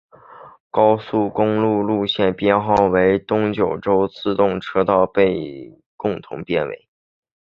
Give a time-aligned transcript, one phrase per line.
[0.71, 6.89] 高速公路路线编号与东九州自动车道被共同编为。